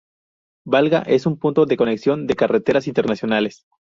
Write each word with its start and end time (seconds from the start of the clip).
Valga 0.65 1.03
es 1.03 1.27
un 1.27 1.37
punto 1.37 1.67
de 1.67 1.77
conexión 1.77 2.25
de 2.25 2.33
carreteras 2.33 2.87
internacionales. 2.87 3.67